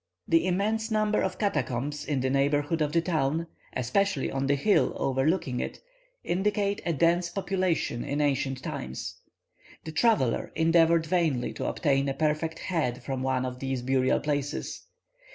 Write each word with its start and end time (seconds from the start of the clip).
The 0.27 0.47
immense 0.47 0.89
number 0.89 1.21
of 1.21 1.37
catacombs 1.37 2.05
in 2.05 2.21
the 2.21 2.29
neighbourhood 2.31 2.81
of 2.81 2.91
the 2.91 3.01
town, 3.01 3.45
especially 3.73 4.31
on 4.31 4.47
the 4.47 4.55
hill 4.55 4.93
overlooking 4.95 5.59
it, 5.59 5.79
indicate 6.23 6.81
a 6.87 6.91
dense 6.93 7.29
population 7.29 8.03
in 8.03 8.19
ancient 8.19 8.63
times. 8.63 9.19
The 9.85 9.91
traveller 9.91 10.51
endeavoured 10.55 11.05
vainly 11.05 11.53
to 11.53 11.67
obtain 11.67 12.09
a 12.09 12.15
perfect 12.15 12.57
head 12.57 13.03
from 13.03 13.21
one 13.21 13.45
of 13.45 13.59
these 13.59 13.83
burial 13.83 14.19
places. 14.19 14.87